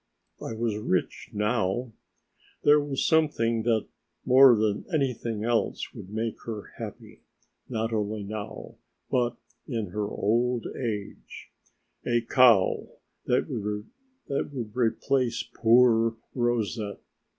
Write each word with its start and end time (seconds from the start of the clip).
I 0.41 0.53
was 0.55 0.77
rich 0.77 1.29
now. 1.31 1.91
There 2.63 2.79
was 2.79 3.05
something 3.05 3.61
that, 3.65 3.85
more 4.25 4.55
than 4.55 4.83
anything 4.91 5.43
else, 5.43 5.93
would 5.93 6.09
make 6.09 6.41
her 6.47 6.73
happy, 6.79 7.21
not 7.69 7.93
only 7.93 8.23
now, 8.23 8.77
but 9.11 9.37
in 9.67 9.89
her 9.91 10.07
old 10.07 10.65
age 10.75 11.51
a 12.03 12.21
cow 12.21 12.87
that 13.27 13.47
would 14.27 14.75
replace 14.75 15.43
poor 15.43 16.17
Rousette. 16.35 17.01